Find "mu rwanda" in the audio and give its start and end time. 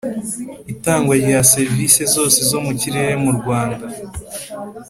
3.23-3.85